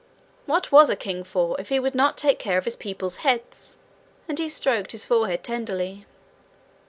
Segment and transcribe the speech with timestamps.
[0.47, 3.77] What was a king for if he would not take care of his people's heads!
[4.27, 6.07] And he stroked his forehead tenderly.